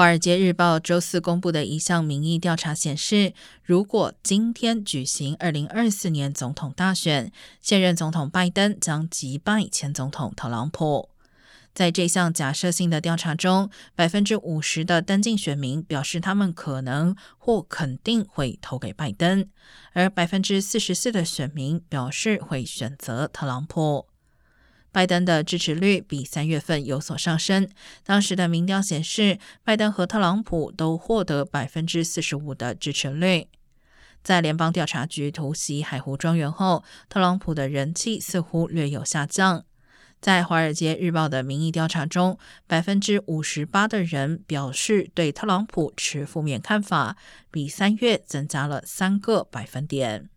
[0.00, 7.30] 华尔街日报周四公布的一项民意调查显示，如果今天举行二零二四年总统大选，
[7.60, 11.10] 现任总统拜登将击败前总统特朗普。
[11.74, 19.46] 在这项假设性的调查中，百分之五十的登记选民表示他们可能或肯定会投给拜登，
[19.92, 24.06] 而百分之四十四的选民表示会选择特朗普。
[24.92, 27.68] 拜登的支持率比三月份有所上升。
[28.04, 33.48] 当时的民调显示，拜登和特朗普都获得百分之四十五的支持率。
[34.22, 39.64] 在联邦调查局突袭海湖庄园后，特朗普的人气似乎略有下降。
[40.20, 47.16] 在《华尔街日报》的民意调查中，百分之五十八的人表示对特朗普持负面看法，
[47.50, 50.28] 比三月增加了三个百分点。